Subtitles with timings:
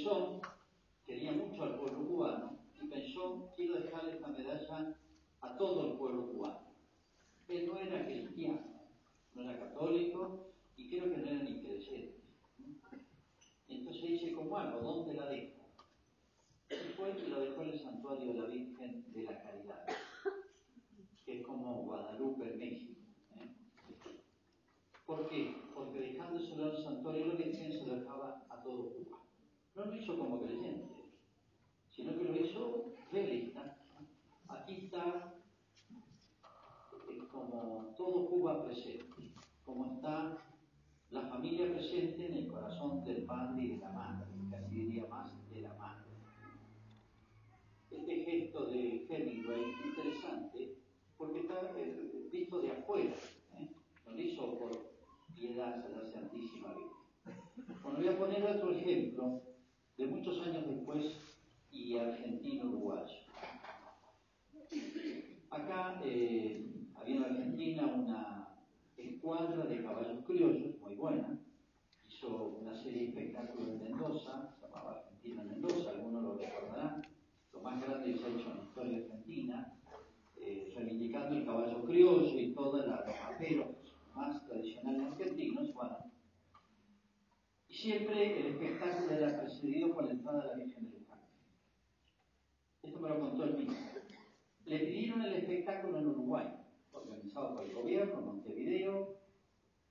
[0.00, 0.40] pensó,
[1.04, 4.96] quería mucho al pueblo cubano, y pensó, quiero dejarle esta medalla
[5.42, 6.60] a todo el pueblo cubano.
[7.48, 8.60] Él no era cristiano,
[9.34, 12.20] no era católico, y creo que no era ni creyente.
[13.68, 14.80] Entonces dice, ¿cómo hago?
[14.80, 15.60] ¿Dónde la dejo?
[16.70, 19.86] Y fue y lo dejó en el santuario de la Virgen de la Caridad,
[21.26, 23.00] que es como Guadalupe en México.
[23.36, 23.50] ¿eh?
[25.04, 25.56] ¿Por qué?
[25.74, 29.20] Porque dejándoselo al santuario de la Virgen se lo dejaba a todo Cuba.
[29.74, 30.88] No lo hizo como creyente,
[31.90, 33.78] sino que lo hizo realista.
[34.48, 35.34] Aquí está
[37.30, 39.34] como todo Presente,
[39.66, 40.34] como está
[41.10, 45.30] la familia presente en el corazón del padre y de la madre, casi diría más
[45.50, 46.10] de la madre.
[47.90, 50.78] Este gesto de Hemingway es interesante
[51.18, 53.14] porque está eh, visto de afuera,
[53.58, 53.68] ¿eh?
[54.06, 54.70] lo hizo por
[55.34, 57.82] piedad a la Santísima Virgen.
[57.82, 59.42] Bueno, voy a poner otro ejemplo
[59.98, 61.14] de muchos años después
[61.70, 63.18] y argentino-uruguayo.
[65.50, 68.30] Acá eh, había en Argentina una
[69.30, 71.38] escuadra de caballos criollos muy buena.
[72.08, 77.06] Hizo una serie de espectáculos en Mendoza, se llamaba Argentina Mendoza, algunos lo recordarán,
[77.52, 79.78] lo más grande que se ha hecho en la historia argentina,
[80.36, 83.68] eh, reivindicando el caballo criollo y todos los raperos
[84.16, 85.74] más tradicionales argentinos.
[85.74, 85.96] Bueno,
[87.68, 91.20] y siempre el espectáculo era precedido por la entrada de la Virgen de Luján.
[92.82, 93.76] Esto me lo contó el mismo.
[94.64, 96.48] Le pidieron el espectáculo en Uruguay
[96.92, 99.19] organizado por el gobierno, Montevideo,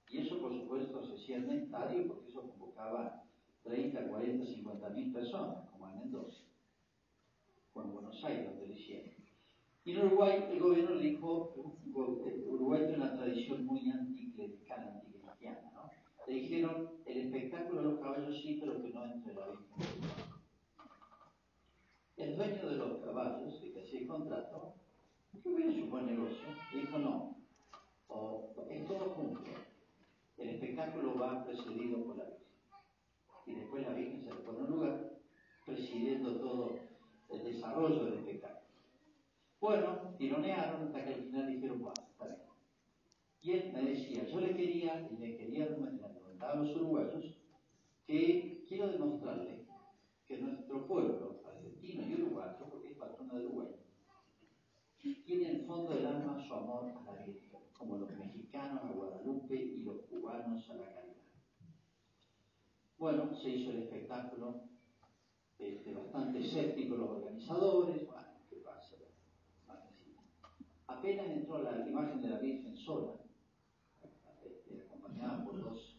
[0.09, 3.23] y eso por supuesto se hacía en estadio porque eso convocaba
[3.63, 6.43] 30, 40, 50 mil personas, como en Mendoza,
[7.73, 9.13] o en Buenos Aires, donde lo hicieron.
[9.85, 11.53] Y en Uruguay el gobierno le dijo,
[11.93, 15.91] Uruguay tiene una tradición muy anticlerical, anticristiana, ¿no?
[16.27, 20.01] Le dijeron, el espectáculo de los caballos sí, pero que no entre la Virgen.
[22.17, 24.73] El dueño de los caballos, el que hacía el contrato,
[25.43, 26.47] ¿Qué hubiera su buen negocio?
[26.73, 27.35] Dijo no.
[28.07, 29.41] O es todo junto.
[30.39, 32.47] El espectáculo va precedido por la Virgen.
[33.45, 35.19] Y después la Virgen se le pone un lugar
[35.65, 36.79] presidiendo todo
[37.29, 38.67] el desarrollo del espectáculo.
[39.59, 42.39] Bueno, tironearon hasta que al final dijeron, bueno, está bien.
[43.41, 45.67] Y él me decía, yo le quería, y le quería
[46.39, 47.37] a los uruguayos,
[48.07, 49.65] que quiero demostrarle
[50.25, 53.67] que nuestro pueblo, argentino y uruguayo, porque es patrono de Uruguay,
[55.29, 58.09] tiene en el fondo del alma su amor a la Virgen, como los
[58.59, 61.15] a Guadalupe y los cubanos a la caridad.
[62.97, 64.63] Bueno, se hizo el espectáculo,
[65.57, 68.95] este, bastante escéptico los organizadores, bueno, ¿qué pasa?
[70.87, 73.13] Apenas entró la imagen de la Virgen sola,
[74.43, 75.95] este, acompañada por dos,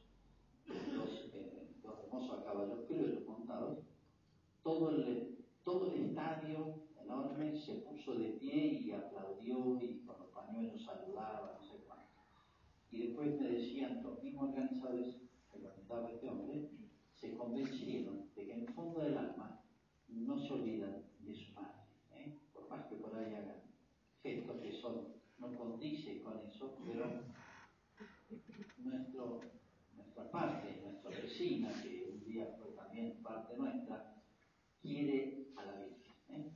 [0.67, 3.79] dos, eh, hermosos caballos criollos montados,
[4.63, 10.29] todo el, todo el estadio enorme, se puso de pie y aplaudió y con los
[10.29, 11.70] pañuelos saludaba, no sé cuánto.
[12.91, 15.17] Y después me decían los mismos organizadores,
[15.53, 16.71] que comentaba este hombre,
[17.15, 19.63] se convencieron de que en el fondo del alma
[20.09, 21.83] no se olvidan de su madre,
[22.15, 22.39] ¿eh?
[22.53, 23.63] por más que por ahí hagan
[24.23, 25.09] gestos que son,
[25.39, 27.07] no condice con eso, pero
[28.79, 29.41] nuestro,
[29.97, 34.17] nuestra parte, nuestra vecina, que un día fue también parte nuestra,
[34.81, 36.15] quiere a la Virgen.
[36.31, 36.53] ¿eh?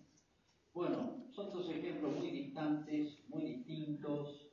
[0.72, 4.43] Bueno, son dos ejemplos muy distantes, muy distintos,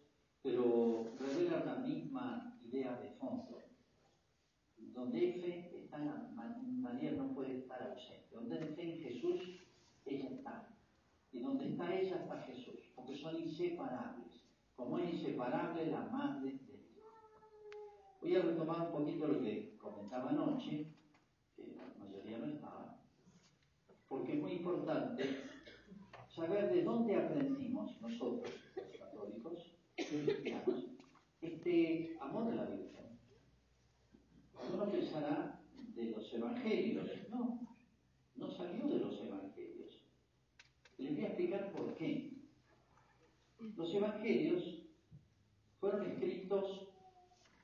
[0.41, 3.61] pero revelan la misma idea de fondo.
[4.77, 8.27] Donde hay fe, está María no puede estar ausente.
[8.31, 9.39] Donde hay fe en Jesús,
[10.05, 10.67] ella está.
[11.31, 14.43] Y donde está ella está Jesús, porque son inseparables.
[14.75, 17.05] Como es inseparable la madre de Dios.
[18.21, 20.87] Voy a retomar un poquito lo que comentaba anoche,
[21.55, 22.99] que la mayoría no estaba,
[24.07, 25.23] porque es muy importante
[26.35, 28.51] saber de dónde aprendimos nosotros,
[31.41, 33.19] este amor de la Virgen.
[34.73, 35.61] Uno pensará
[35.95, 37.09] de los evangelios.
[37.29, 37.59] No,
[38.35, 40.03] no salió de los evangelios.
[40.97, 42.33] Les voy a explicar por qué.
[43.75, 44.83] Los evangelios
[45.79, 46.87] fueron escritos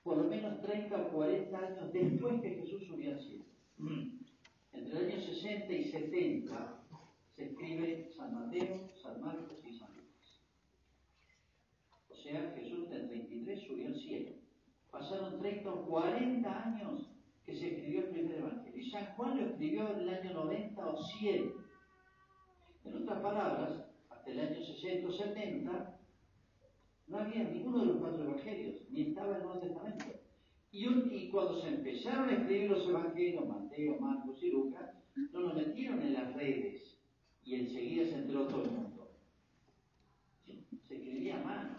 [0.03, 3.43] por lo menos 30 o 40 años después que Jesús hubiera sido.
[4.71, 6.83] Entre el año 60 y 70
[7.35, 10.41] se escribe San Mateo, San Marcos y San Lucas.
[12.09, 14.31] O sea, Jesús del 33 subió al cielo.
[14.91, 17.09] Pasaron 30 o 40 años
[17.45, 18.81] que se escribió el primer evangelio.
[18.81, 21.53] Y San Juan lo escribió en el año 90 o 100.
[22.85, 25.99] En otras palabras, hasta el año 60 o 70,
[27.07, 30.05] no había ninguno de los cuatro evangelios, ni estaba el Nuevo Testamento.
[30.71, 36.01] Y, cuando se empezaron a escribir los evangelios, Mateo, Marcos y Lucas, no los metieron
[36.01, 36.99] en las redes
[37.43, 39.09] y enseguida se enteró todo el mundo.
[40.45, 41.76] Se escribía a mano,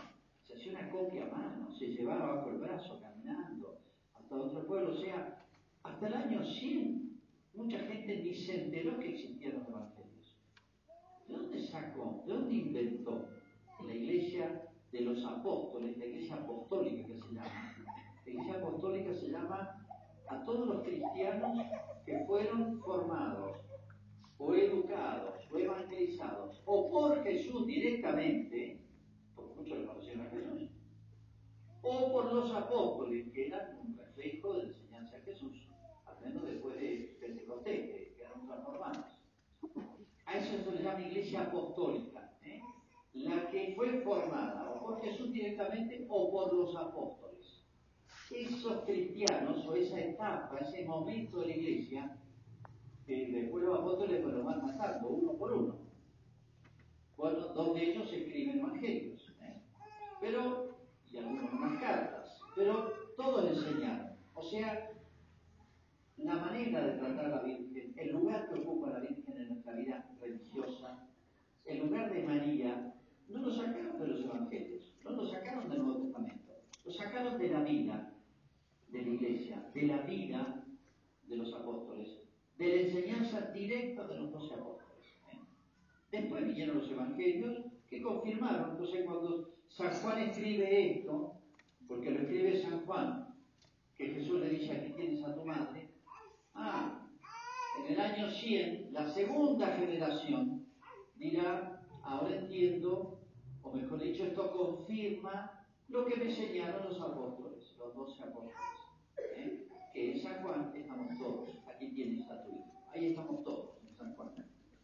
[0.90, 3.80] copia a mano, se llevaba bajo el brazo caminando
[4.14, 4.92] hasta otro pueblo.
[4.92, 5.46] O sea,
[5.82, 7.20] hasta el año 100,
[7.54, 10.36] mucha gente ni se enteró que existían los evangelios.
[11.26, 12.22] ¿De dónde sacó?
[12.26, 13.28] ¿De dónde inventó?
[13.86, 17.74] La iglesia de los apóstoles, la iglesia apostólica que se llama
[18.28, 19.86] la Iglesia Apostólica se llama
[20.28, 21.66] a todos los cristianos
[22.04, 23.56] que fueron formados
[24.36, 28.82] o educados o evangelizados o por Jesús directamente,
[29.34, 30.67] porque muchos le conocieron a Jesús,
[31.88, 35.68] o por los apóstoles que eran un reflejo de la enseñanza de Jesús,
[36.06, 39.06] al menos después de Pentecostés, que quedaron transformados.
[40.26, 42.60] A eso se le llama iglesia apostólica, ¿eh?
[43.14, 47.28] la que fue formada o por Jesús directamente o por los apóstoles
[48.30, 52.16] esos cristianos o esa etapa, ese momento de la iglesia,
[53.06, 55.78] que después los apóstoles lo van matando uno por uno.
[57.16, 59.62] Bueno, donde ellos escriben evangelios, ¿eh?
[60.20, 60.67] pero,
[61.12, 64.12] y algunos más cartas, pero todos enseñaron.
[64.34, 64.90] O sea,
[66.16, 69.72] la manera de tratar a la Virgen, el lugar que ocupa la Virgen en nuestra
[69.74, 71.06] vida religiosa,
[71.64, 72.94] el lugar de María,
[73.28, 76.52] no lo sacaron de los evangelios, no lo sacaron del Nuevo Testamento,
[76.84, 78.12] lo sacaron de la vida
[78.88, 80.64] de la iglesia, de la vida
[81.26, 82.08] de los apóstoles,
[82.56, 85.06] de la enseñanza directa de los doce apóstoles.
[86.10, 88.70] Después vinieron los evangelios que confirmaron.
[88.70, 91.34] Entonces, cuando San Juan escribe esto,
[91.86, 93.34] porque lo escribe San Juan,
[93.96, 95.90] que Jesús le dice: aquí tienes a tu madre.
[96.54, 97.06] Ah,
[97.78, 100.66] en el año 100, la segunda generación
[101.16, 103.20] dirá: ahora entiendo,
[103.62, 108.56] o mejor dicho, esto confirma lo que me enseñaron los apóstoles, los doce apóstoles.
[109.36, 109.68] ¿eh?
[109.92, 111.48] que en San Juan estamos todos.
[111.66, 112.84] Aquí tienes a tu hijo.
[112.92, 114.28] Ahí estamos todos en San Juan.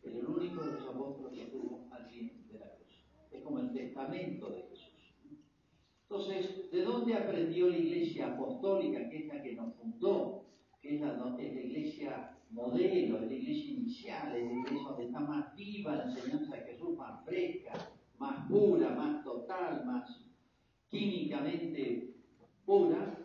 [0.02, 3.04] Es el único de los apóstoles que estuvo al pie de la cruz.
[3.30, 4.73] Es como el testamento de.
[6.14, 10.44] Entonces, ¿de dónde aprendió la iglesia apostólica, que es la que nos fundó?
[10.80, 11.08] Que es la,
[11.40, 15.96] es la iglesia modelo, es la iglesia inicial, es la iglesia donde está más viva
[15.96, 17.72] la enseñanza de Jesús, más fresca,
[18.20, 20.24] más pura, más total, más
[20.88, 22.14] químicamente
[22.64, 23.18] pura,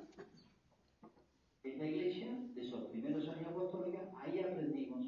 [1.62, 5.06] es la iglesia de esos primeros años apostólicos, ahí aprendimos,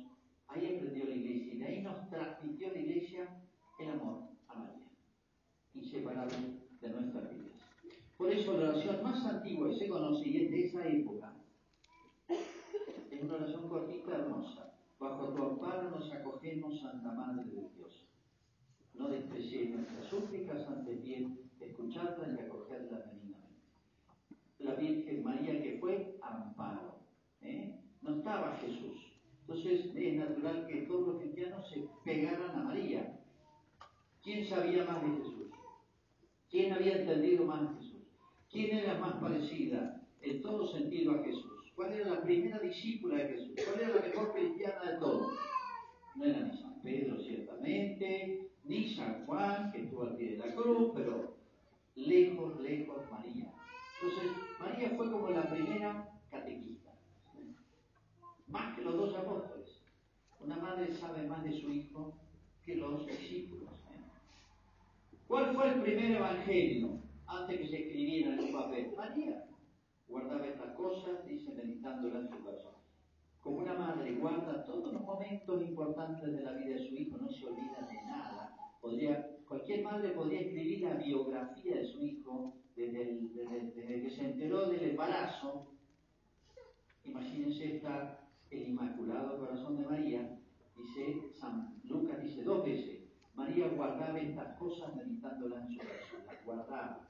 [0.50, 3.28] ahí aprendió la iglesia y de ahí nos transmitió la iglesia
[3.80, 4.88] el amor a María,
[5.74, 6.38] inseparable
[6.80, 7.52] de nuestras vidas.
[8.22, 8.72] Por eso la
[9.58, 11.34] que se de esa época,
[12.30, 14.74] es una oración cortita hermosa.
[15.00, 18.08] Bajo tu amparo nos acogemos, Santa Madre de Dios.
[18.94, 23.12] No despreciéis nuestras súplicas, antes bien escucharlas y acogerlas
[24.64, 27.00] la Virgen María que fue amparo.
[27.42, 27.80] ¿eh?
[28.02, 29.12] No estaba Jesús.
[29.42, 33.20] Entonces es natural que todos los cristianos se pegaran a María.
[34.24, 35.52] ¿Quién sabía más de Jesús?
[36.50, 37.91] ¿Quién había entendido más de Jesús?
[38.52, 41.72] ¿Quién era más parecida en todo sentido a Jesús?
[41.74, 43.52] ¿Cuál era la primera discípula de Jesús?
[43.66, 45.34] ¿Cuál era la mejor cristiana de todos?
[46.16, 50.92] No era San Pedro, ciertamente, ni San Juan, que estuvo al pie de la cruz,
[50.94, 51.38] pero
[51.96, 53.54] lejos, lejos María.
[54.02, 56.92] Entonces, María fue como la primera catequista,
[58.48, 59.82] más que los dos apóstoles.
[60.42, 62.18] Una madre sabe más de su hijo
[62.66, 63.70] que los discípulos.
[63.70, 65.18] ¿eh?
[65.28, 66.91] ¿Cuál fue el primer evangelio
[67.32, 68.94] antes que se escribiera en un papel?
[68.96, 69.46] María
[70.08, 72.74] guardaba estas cosas, dice, meditándolas en su corazón.
[73.40, 77.32] Como una madre guarda todos los momentos importantes de la vida de su hijo, no
[77.32, 78.56] se olvida de nada.
[78.82, 84.92] Podría, cualquier madre podría escribir la biografía de su hijo desde, que se enteró del
[84.92, 85.72] embarazo,
[87.04, 90.40] imagínense está el Inmaculado Corazón de María,
[90.76, 93.02] dice, San Lucas dice dos veces,
[93.34, 97.08] María guardaba estas cosas meditándolas en su corazón, las guardaba.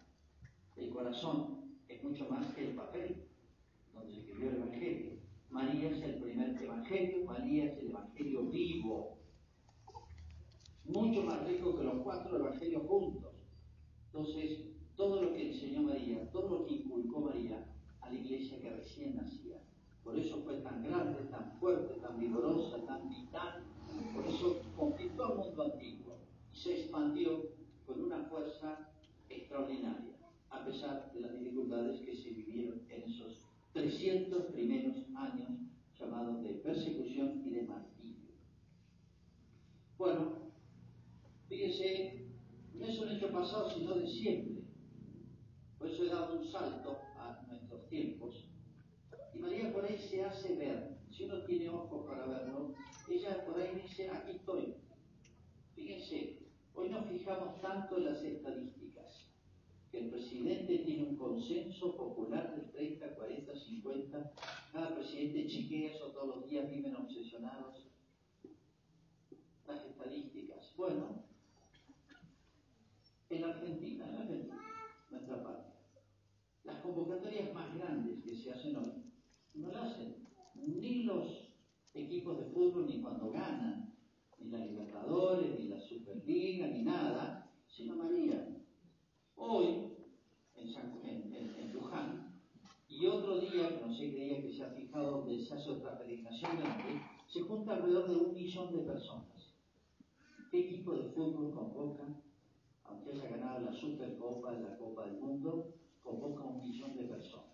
[0.78, 3.24] El corazón es mucho más que el papel
[3.94, 5.12] donde se escribió el Evangelio.
[5.50, 9.18] María es el primer Evangelio, María es el Evangelio vivo,
[10.86, 13.34] mucho más rico que los cuatro Evangelios juntos.
[14.08, 14.60] Entonces,
[14.96, 17.66] todo lo que enseñó María, todo lo que inculcó María
[18.02, 19.58] a la iglesia que recién nacía,
[20.04, 23.64] Por eso fue tan grande, tan fuerte, tan vigorosa, tan vital.
[24.16, 26.18] Por eso conquistó el mundo antiguo
[26.54, 27.44] y se expandió
[27.86, 28.90] con una fuerza
[29.30, 30.16] extraordinaria,
[30.52, 33.40] a pesar de las dificultades que se vivieron en esos
[33.74, 35.50] 300 primeros años
[36.00, 38.32] llamados de persecución y de martirio.
[39.98, 40.52] Bueno,
[41.48, 42.28] fíjense,
[42.74, 44.64] no es un hecho pasado, sino de siempre.
[45.78, 48.48] Por eso he dado un salto a nuestros tiempos.
[49.34, 50.98] Y María por ahí se hace ver.
[51.10, 52.74] Si uno tiene ojos para verlo,
[53.10, 54.76] ella por ahí dice, aquí estoy.
[55.76, 56.40] Fíjense,
[56.74, 58.71] hoy nos fijamos tanto en las estadísticas,
[60.02, 64.34] el presidente tiene un consenso popular del 30, 40, 50.
[64.72, 67.88] Cada presidente chequea eso todos los días, viven obsesionados.
[69.68, 70.74] Las estadísticas.
[70.76, 71.24] Bueno,
[73.30, 74.60] en Argentina, en Argentina,
[75.12, 75.74] nuestra patria,
[76.64, 79.04] las convocatorias más grandes que se hacen hoy
[79.54, 81.54] no las hacen ni los
[81.94, 83.94] equipos de fútbol ni cuando ganan,
[84.40, 88.61] ni la Libertadores, ni la Superliga, ni nada, sino María.
[89.44, 89.98] Hoy,
[90.56, 92.32] en, en, Luján,
[92.88, 95.72] y otro día, que no sé qué día que se ha fijado donde se hace
[95.72, 99.56] otra peregrinación grande, se junta alrededor de un millón de personas.
[100.52, 102.06] ¿Qué equipo de fútbol convoca
[102.86, 107.48] aunque haya ganado la Supercopa, la Copa del Mundo, convoca un millón de personas.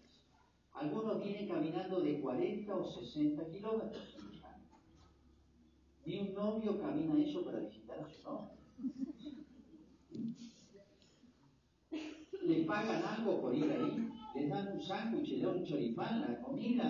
[0.73, 4.17] Algunos vienen caminando de 40 o 60 kilómetros
[6.05, 9.06] Ni un novio camina eso para visitar a su novia.
[12.47, 14.09] ¿Le pagan algo por ir ahí?
[14.33, 16.87] ¿Le dan un sándwich, le dan un choripán, la comida?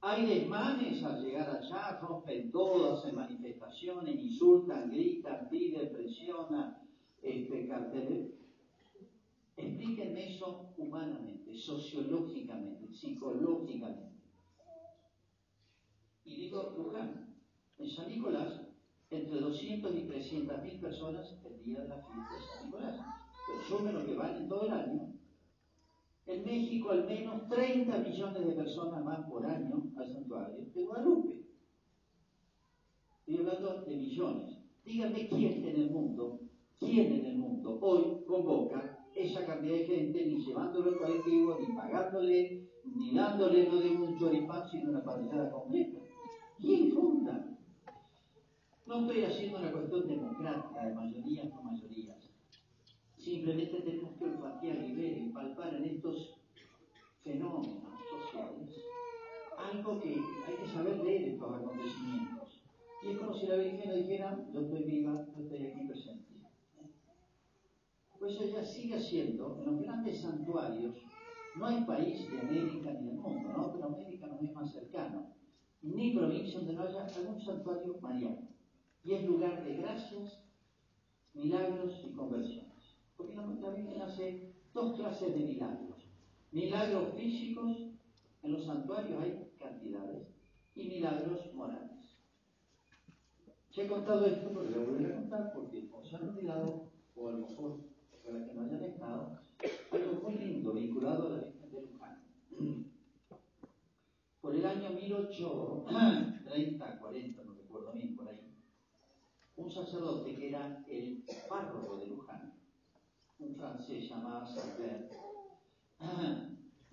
[0.00, 6.76] Hay desmanes al llegar allá, rompen todo, hacen manifestaciones, insultan, gritan, piden, presionan,
[7.22, 8.34] este, carteles.
[9.56, 14.20] Explíquenme eso humanamente, sociológicamente, psicológicamente.
[16.24, 17.36] Y digo, Luján,
[17.78, 18.63] en San Nicolás,
[19.16, 23.00] entre 200 y 300 mil personas el día de la fiesta de San Nicolás.
[23.68, 25.14] Pero lo que van en todo el año
[26.26, 31.44] en México al menos 30 millones de personas van por año al santuario de Guadalupe.
[33.20, 34.58] Estoy hablando de millones.
[34.84, 36.40] Díganme quién en el mundo,
[36.78, 41.74] quién en el mundo hoy convoca esa cantidad de gente, ni llevándolo al colectivo, ni
[41.74, 46.00] pagándole, ni dándole no de un choripán, sino una parrillada completa.
[46.58, 47.43] ¿Quién funda?
[48.86, 52.30] No estoy haciendo una cuestión democrática de mayorías o mayorías.
[53.16, 56.34] Simplemente tenemos que olfatear y ver y palpar en estos
[57.22, 58.84] fenómenos sociales
[59.56, 62.62] algo que hay que saber leer estos acontecimientos.
[63.02, 66.34] Y es como si la Virgen nos dijera, yo estoy viva, yo estoy aquí presente.
[68.18, 70.96] Pues ella sigue siendo, en los grandes santuarios,
[71.56, 73.72] no hay país de América ni del mundo, ¿no?
[73.72, 75.34] Pero América nos es más cercano,
[75.82, 78.53] ni provincia donde no haya algún santuario mariano.
[79.04, 80.42] Y es lugar de gracias,
[81.34, 82.64] milagros y conversión.
[83.16, 85.98] Porque la, Virgen hace dos clases de milagros.
[86.50, 87.76] Milagros físicos,
[88.42, 90.28] en los santuarios hay cantidades,
[90.74, 92.16] y milagros morales.
[93.70, 97.28] Se he contado esto, pero lo voy a contar porque o se han olvidado, o
[97.28, 97.80] a lo mejor
[98.24, 99.38] para que no hayan estado,
[99.90, 102.24] algo muy lindo vinculado a la Virgen de Luján.
[104.40, 108.54] Por el año 1830, 40, no recuerdo bien por ahí,
[109.64, 112.52] un sacerdote que era el párroco de Luján,
[113.38, 115.08] un francés llamado Sartre,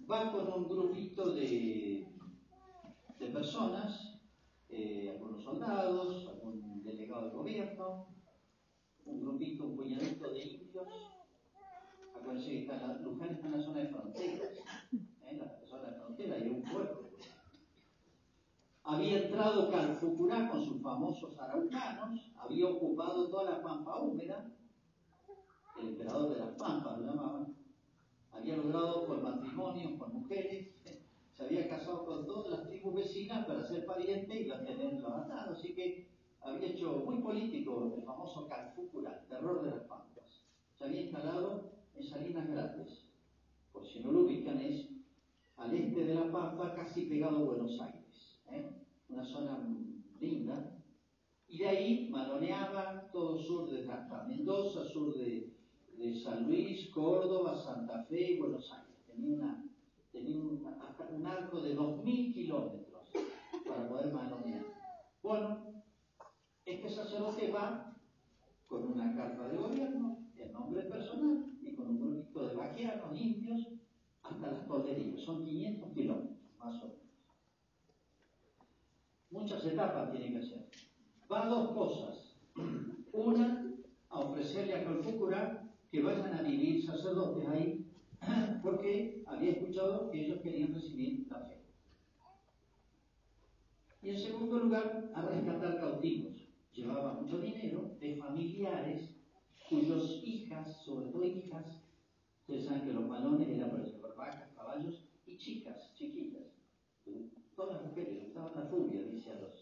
[0.09, 2.07] va con un grupito de,
[3.19, 4.21] de personas,
[4.69, 8.07] eh, algunos soldados, algún delegado del gobierno,
[9.05, 10.87] un grupito, un puñadito de indios.
[12.15, 14.49] Acuérdense que está la, Luján está en la zona de fronteras,
[14.93, 15.37] ¿eh?
[15.37, 17.00] la zona de frontera y un pueblo.
[19.01, 24.45] Había entrado Calfucurá con sus famosos araucanos, había ocupado toda la pampa húmeda,
[25.79, 27.55] el emperador de las Pampas lo llamaban,
[28.31, 30.67] había logrado por matrimonios con mujeres,
[31.35, 35.57] se había casado con todas las tribus vecinas para ser pariente y los tenerlos atados,
[35.57, 36.07] así que
[36.39, 40.45] había hecho muy político el famoso Calfúcura, terror de las Pampas.
[40.77, 43.07] Se había instalado en Salinas Grandes,
[43.73, 44.89] por si no lo ubican es
[45.57, 48.80] al este de la Pampa, casi pegado a Buenos Aires, ¿eh?
[49.11, 49.67] Una zona
[50.19, 50.81] linda,
[51.47, 53.85] y de ahí manoneaba todo sur de
[54.27, 55.51] Mendoza, sur de
[56.23, 58.91] San Luis, Córdoba, Santa Fe y Buenos Aires.
[60.11, 63.11] Tenía, un, arco de 2.000 kilómetros
[63.65, 64.65] para poder manonear.
[65.21, 65.83] Bueno,
[66.65, 67.95] este sacerdote va
[68.67, 73.67] con una carta de gobierno, en nombre personal, y con un grupito de vaqueanos indios
[74.23, 75.21] hasta las poderías.
[75.21, 77.01] son 500 kilómetros, más o menos.
[79.29, 80.69] Muchas etapas tiene que hacer.
[81.31, 82.35] Va a dos cosas.
[83.13, 83.63] Una,
[84.09, 87.85] a ofrecerle a Calfucurá que vayan a vivir sacerdotes ahí,
[88.61, 91.61] porque había escuchado que ellos querían recibir la fe.
[94.01, 96.33] Y en segundo lugar, a rescatar cautivos.
[96.73, 99.15] Llevaba mucho dinero de familiares
[99.69, 101.81] cuyos hijas, sobre todo hijas,
[102.41, 106.47] ustedes saben que los malones eran para llevar vacas, caballos y chicas, chiquitas.
[107.55, 109.60] Todas las mujeres les gustaban la rubia, dice a los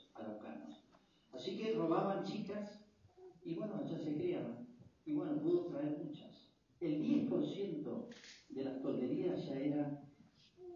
[1.79, 2.86] robaban chicas
[3.41, 4.67] y bueno, ya se criaban.
[5.05, 6.51] Y bueno, pudo traer muchas.
[6.79, 8.07] El 10%
[8.50, 10.00] de las tolderías ya eran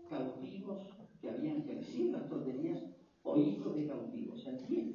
[0.10, 0.82] cautivos
[1.20, 2.82] que habían crecido las tolderías
[3.24, 4.94] o hijos de cautivos, el 10%.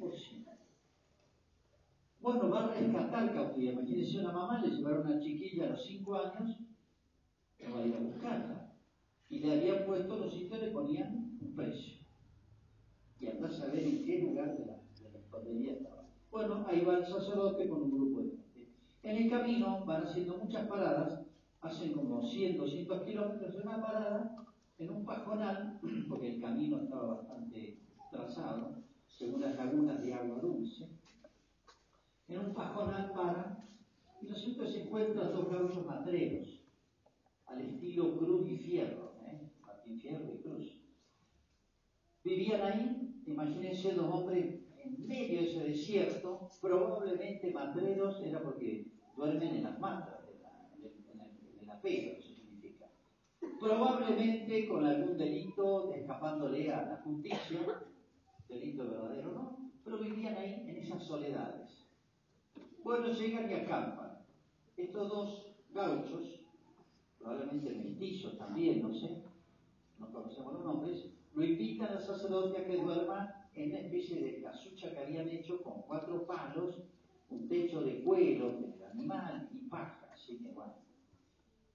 [2.21, 3.73] Bueno, va a rescatar cautividad.
[3.73, 6.57] Imagínense una mamá, le llevaron a una chiquilla a los 5 años,
[7.59, 8.75] no va a ir a buscarla.
[9.29, 11.99] Y le habían puesto, los sitios le ponían un precio.
[13.19, 14.79] Y anda a saber en qué lugar de la,
[15.43, 15.88] de estaba.
[16.31, 18.67] Bueno, ahí va el sacerdote con un grupo de gente.
[19.01, 21.21] En el camino van haciendo muchas paradas,
[21.61, 24.35] hacen como 100, 200 kilómetros de una parada
[24.77, 27.79] en un pajonal, porque el camino estaba bastante
[28.11, 28.75] trazado,
[29.07, 30.87] según las lagunas de agua dulce.
[32.27, 33.65] En un pajonal para,
[34.21, 36.63] y que se encuentran dos gauchos matreros,
[37.47, 39.49] al estilo Cruz y Fierro, ¿eh?
[39.99, 40.79] Fierro y Cruz.
[42.23, 49.55] Vivían ahí, imagínense dos hombres en medio de ese desierto, probablemente matreros, era porque duermen
[49.55, 52.87] en las matas, en la, la pega, eso significa.
[53.59, 57.59] Probablemente con algún delito, escapándole a la justicia,
[58.47, 61.85] delito verdadero no, pero vivían ahí en esas soledades.
[62.83, 64.25] Bueno, llegan y acampan.
[64.75, 66.39] Estos dos gauchos,
[67.19, 69.23] probablemente mestizos también, no sé,
[69.99, 74.41] no conocemos los nombres, lo invitan al sacerdote a que duerma en una especie de
[74.41, 76.83] casucha que habían hecho con cuatro palos,
[77.29, 80.09] un techo de cuero del animal y paja.
[80.13, 80.73] Así que bueno,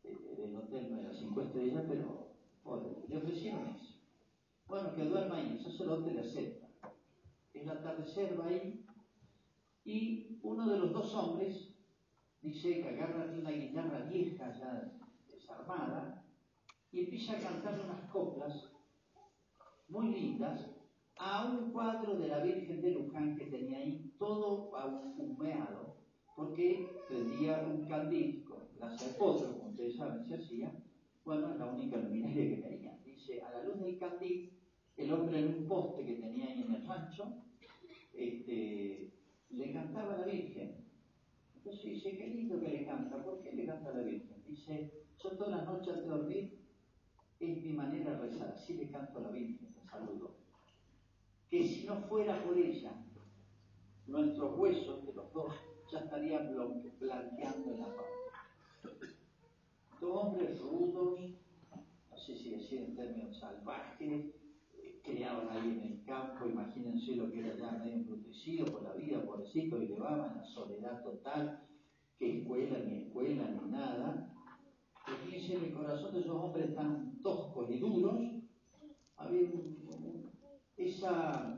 [0.05, 2.35] el hotel no era cinco estrellas, pero
[3.09, 3.95] le ofrecieron eso.
[4.67, 6.69] Bueno, que duerma ahí, el sacerdote le acepta.
[7.55, 8.85] El atardecer va ahí
[9.87, 11.75] y uno de los dos hombres
[12.43, 14.93] dice que agarra una guitarra vieja ya
[15.33, 16.23] desarmada
[16.93, 18.74] y empieza a cantar unas coplas
[19.95, 20.61] muy lindas
[21.17, 24.73] a un cuadro de la Virgen de Luján que tenía ahí todo
[25.17, 25.97] humeado,
[26.35, 30.73] porque prendía un candil con de potro, como ustedes saben, se hacía,
[31.25, 32.99] bueno, es la única luminaria que tenía.
[33.05, 34.53] Dice, a la luz del candil,
[34.97, 37.33] el hombre en un poste que tenía ahí en el rancho,
[38.13, 39.13] este,
[39.51, 40.85] le cantaba a la Virgen.
[41.55, 44.43] Entonces dice, qué lindo que le canta, ¿por qué le canta a la Virgen?
[44.47, 46.65] Dice, yo todas las noches antes de
[47.41, 49.75] es mi manera de rezar, así le canto a la Virgen,
[51.51, 52.93] Que si no fuera por ella,
[54.07, 55.53] nuestros huesos de los dos
[55.93, 56.55] ya estarían
[56.99, 58.07] blanqueando en la paz.
[60.01, 61.21] Dos hombres rudos,
[62.11, 64.35] no sé si decir en términos salvajes,
[65.05, 69.25] criaban ahí en el campo, imagínense lo que era ya medio embrutecido por la vida,
[69.25, 71.63] pobrecito, y llevaban la soledad total,
[72.19, 74.35] que escuela, ni escuela, ni nada.
[75.07, 78.19] Y fíjense en el corazón de esos hombres tan toscos y duros,
[79.17, 79.51] había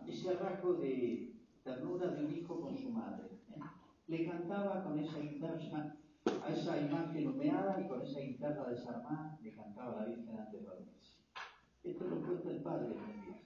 [0.07, 1.33] ese rasgo de
[1.63, 3.27] ternura de un hijo con su madre.
[3.51, 3.61] ¿eh?
[4.09, 5.95] Le cantaba con esa guitarra,
[6.45, 10.67] a esa imagen humeada y con esa guitarra desarmada, le cantaba la Virgen antes de
[10.67, 11.13] dormirse.
[11.85, 13.43] Esto lo cuenta el padre en el viaje.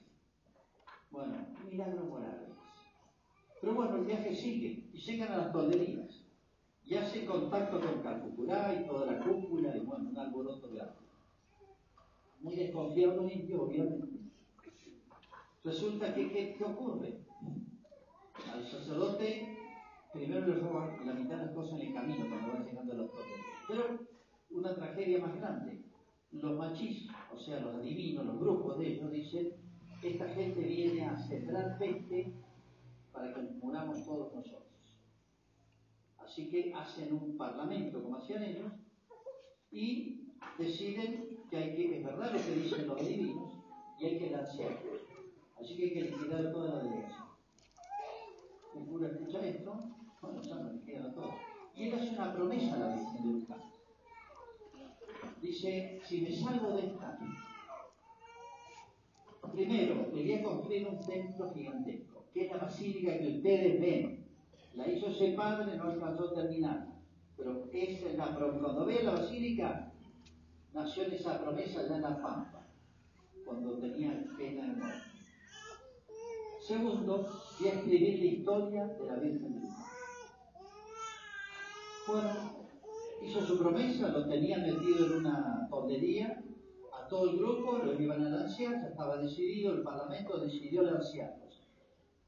[1.10, 2.48] Bueno, milagro morales.
[3.60, 6.24] Pero bueno, el viaje sigue y llegan a las tolderías.
[6.86, 10.94] Y hace contacto con Calcuculá y toda la cúpula y bueno, un alboroto de agua.
[12.40, 14.19] Muy desconfiado los obviamente.
[15.64, 17.20] Resulta que, ¿qué, ocurre?
[18.52, 19.56] Al sacerdote
[20.12, 22.96] primero le roban la mitad de las cosas en el camino cuando van llegando a
[22.96, 23.38] los tolderías.
[23.68, 23.98] Pero
[24.50, 25.84] una tragedia más grande
[26.32, 29.52] los machis, o sea, los adivinos, los grupos de ellos, dicen,
[30.02, 32.32] esta gente viene a sembrar peste
[33.12, 34.66] para que muramos todos nosotros.
[36.18, 38.72] Así que hacen un parlamento, como hacían ellos,
[39.72, 43.52] y deciden que hay que, es verdad lo que dicen los adivinos,
[43.98, 44.89] y hay que lanzarlos.
[45.60, 47.28] Así que hay que liquidar toda la delegación.
[48.76, 49.74] El cura escucha esto,
[50.22, 51.34] bueno, ya no liquidan a todos.
[51.74, 53.70] Y él hace una promesa a la Virgen de Lucas
[55.40, 57.18] dice, si me salgo de esta,
[59.52, 64.26] primero, le voy a construir un templo gigantesco, que es la basílica que ustedes ven.
[64.74, 66.86] La hizo ese padre, no alcanzó a terminar.
[67.36, 68.60] Pero es la promesa.
[68.62, 69.92] Cuando vean la basílica,
[70.72, 72.66] nació esa promesa ya en la Pampa.
[73.44, 75.09] cuando tenía pena de muerte.
[76.70, 77.26] Segundo,
[77.58, 79.68] que escribir la historia de la Virgen de
[82.06, 82.30] Bueno,
[83.20, 86.40] hizo su promesa, lo tenía metido en una tontería,
[86.96, 91.60] a todo el grupo, lo iban a lanzar, ya estaba decidido, el Parlamento decidió lanzarlos.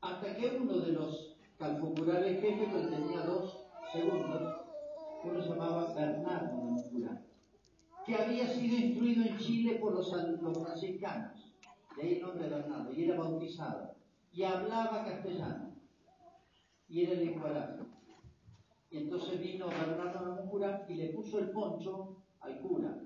[0.00, 4.56] Hasta que uno de los calfocurales jefes, que tenía dos segundos,
[5.22, 6.76] uno se llamaba Bernardo
[8.04, 11.54] que había sido instruido en Chile por los, franciscanos,
[11.96, 14.01] de ahí el nombre de Bernardo, y era bautizado,
[14.32, 15.76] y hablaba castellano,
[16.88, 17.82] y era lenguaje.
[18.90, 23.02] Y entonces vino Bernardo Mucurán y le puso el poncho al cura,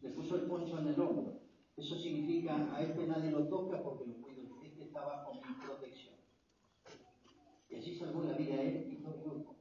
[0.00, 1.40] le puso el poncho en el hombro.
[1.76, 6.14] Eso significa, a este nadie lo toca porque lo cuido, este está bajo mi protección.
[7.68, 9.56] Y así salvó la vida a él y todo el grupo.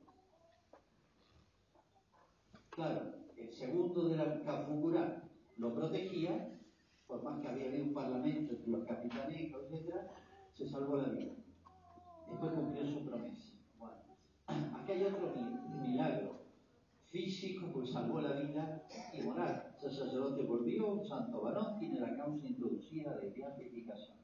[2.71, 6.57] Claro, el segundo de la Cafugura lo protegía,
[7.07, 10.09] por más que había habido un parlamento entre los capitanes, etc.,
[10.59, 11.31] se salvó la vida.
[12.29, 13.53] Después cumplió su promesa.
[13.77, 13.95] Bueno,
[14.77, 15.33] aquí hay otro
[15.81, 16.39] milagro
[17.05, 19.77] físico, pues salvó la vida y moral.
[19.81, 24.17] El sacerdote volvió, un santo varón, tiene la causa introducida de beatificación.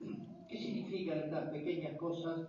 [0.48, 2.48] ¿Qué significan estas pequeñas cosas,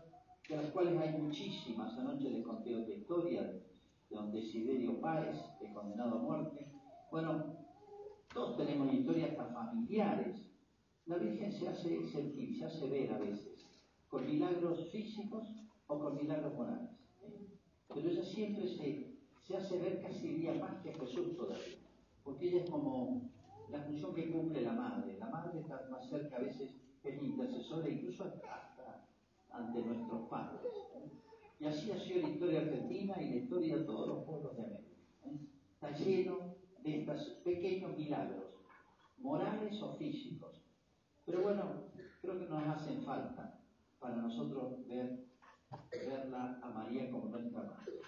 [0.49, 1.95] de las cuales hay muchísimas?
[1.99, 3.61] Anoche les conté otra historia
[4.09, 6.71] don Desiderio Páez, de condenado a muerte.
[7.11, 7.55] Bueno,
[8.33, 10.50] todos tenemos historias hasta familiares.
[11.11, 13.67] La Virgen se hace sentir, se hace ver a veces,
[14.07, 15.45] con milagros físicos
[15.87, 16.89] o con milagros morales.
[17.89, 21.79] Pero ella siempre se, se hace ver casi día más que Jesús todavía,
[22.23, 23.29] porque ella es como
[23.69, 25.17] la función que cumple la madre.
[25.19, 29.05] La madre está más cerca a veces, es intercesora incluso hasta
[29.49, 30.61] ante nuestros padres.
[31.59, 34.63] Y así ha sido la historia argentina y la historia de todos los pueblos de
[34.63, 34.95] América.
[35.25, 35.39] ¿eh?
[35.73, 38.45] Está lleno de estos pequeños milagros,
[39.19, 40.60] morales o físicos.
[41.25, 41.63] Pero bueno,
[42.21, 43.59] creo que nos hacen falta
[43.99, 45.25] para nosotros ver,
[45.91, 48.01] verla a María como nuestra madre.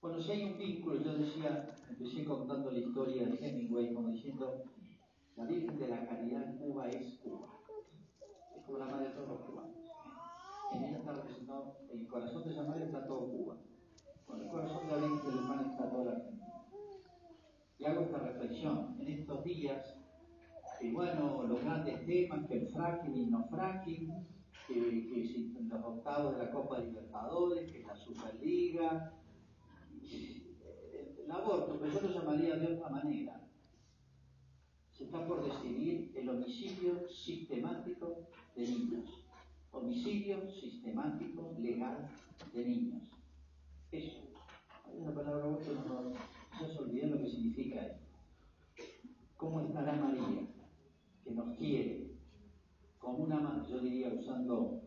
[0.00, 4.64] Bueno, si hay un vínculo, yo decía, empecé contando la historia de Hemingway como diciendo,
[5.36, 7.48] la Virgen de la Caridad en Cuba es Cuba.
[8.56, 9.76] Es como la madre de todos los cubanos
[10.72, 13.56] en ella está representado, el corazón de Samaria está todo Cuba,
[14.26, 16.46] con el corazón de la Virgen del Humano está toda la Argentina.
[17.78, 19.96] Y hago esta reflexión en estos días,
[20.78, 24.12] que bueno, los grandes temas, que el fracking y no fracking,
[24.68, 29.12] que, los octavos de la Copa Libertadores, que la Superliga,
[30.02, 33.40] el aborto, pero yo lo llamaría de otra manera.
[34.92, 39.26] Se está por decidir el homicidio sistemático de niños
[39.76, 42.08] homicidio sistemático legal
[42.52, 43.02] de niños.
[43.92, 44.22] Eso.
[44.86, 48.06] Hay una palabra que no, se olvidó lo que significa esto.
[49.36, 50.48] ¿Cómo estará María,
[51.26, 52.12] que nos quiere,
[52.98, 54.82] como una madre, yo diría usando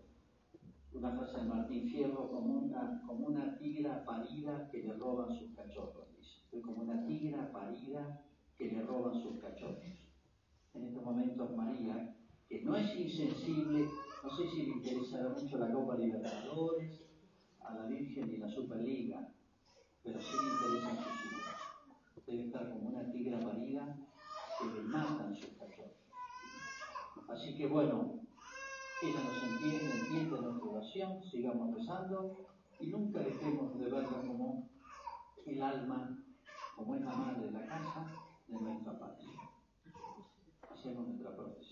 [0.94, 5.54] una frase de Martín Fierro, como una, como una tigra parida que le roban sus
[5.54, 6.62] cachorros, dice.
[6.62, 8.24] como una tigra parida
[8.58, 9.84] que le roban sus cachorros.
[10.74, 12.16] En estos momentos María,
[12.48, 13.90] que no es insensible
[14.24, 17.02] no sé si le interesará mucho la Copa Libertadores,
[17.62, 19.32] a la Virgen y la Superliga,
[20.04, 22.26] pero sí le interesan sus hijos.
[22.28, 23.98] Debe estar como una tigra parida
[24.60, 25.59] que le matan sus.
[27.40, 28.20] Así que bueno,
[29.02, 32.36] ella nos entiende, entiende nuestra oración, sigamos rezando
[32.82, 34.70] y nunca dejemos de verla como
[35.46, 36.22] el alma,
[36.76, 38.12] como es la madre de la casa
[38.46, 39.40] de nuestra patria.
[40.70, 41.69] Hacemos nuestra profesión.